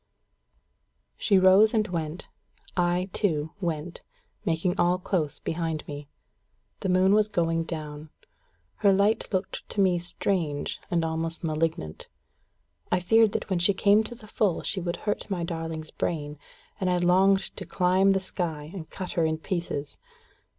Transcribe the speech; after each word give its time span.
She 1.15 1.37
rose 1.37 1.75
and 1.75 1.87
went. 1.89 2.27
I, 2.75 3.11
too, 3.13 3.51
went, 3.61 4.01
making 4.43 4.79
all 4.79 4.97
close 4.97 5.37
behind 5.37 5.87
me. 5.87 6.07
The 6.79 6.89
moon 6.89 7.13
was 7.13 7.29
going 7.29 7.65
down. 7.65 8.09
Her 8.77 8.91
light 8.91 9.31
looked 9.31 9.69
to 9.69 9.79
me 9.79 9.99
strange, 9.99 10.79
and 10.89 11.05
almost 11.05 11.43
malignant. 11.43 12.07
I 12.91 12.99
feared 12.99 13.33
that 13.33 13.47
when 13.51 13.59
she 13.59 13.75
came 13.75 14.03
to 14.05 14.15
the 14.15 14.27
full 14.27 14.63
she 14.63 14.81
would 14.81 14.95
hurt 14.97 15.29
my 15.29 15.43
darling's 15.43 15.91
brain, 15.91 16.39
and 16.79 16.89
I 16.89 16.97
longed 16.97 17.55
to 17.55 17.65
climb 17.67 18.13
the 18.13 18.19
sky, 18.19 18.71
and 18.73 18.89
cut 18.89 19.11
her 19.11 19.25
in 19.27 19.37
pieces. 19.37 19.99